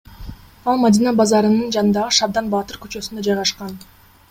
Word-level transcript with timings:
Ал 0.71 0.79
Мадина 0.85 1.13
базарынын 1.19 1.69
жанындагы 1.77 2.17
Шабдан 2.21 2.51
баатыр 2.57 2.83
көчөсүндө 2.87 3.29
жайгашкан. 3.31 3.81